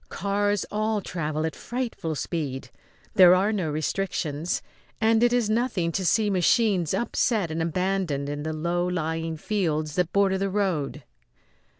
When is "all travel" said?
0.71-1.45